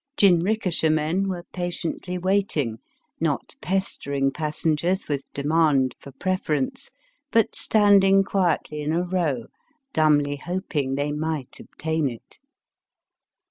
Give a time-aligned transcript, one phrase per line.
[0.17, 2.79] Jinrikisha men were patiently wait ing,
[3.19, 6.89] not pestering passengers with demand for preference,
[7.31, 9.43] but standing quietly in a row,
[9.93, 12.39] dumbly hoping they might obtain it.